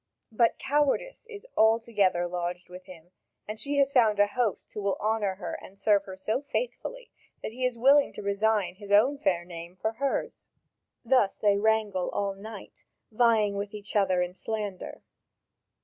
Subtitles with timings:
[0.31, 3.11] But cowardice is altogether lodged with him,
[3.47, 7.11] and she has found a host who will honour her and serve her so faithfully
[7.43, 10.47] that he is willing to resign his own fair name for hers."
[11.05, 15.03] Thus they wrangle all night, vying with each other in slander.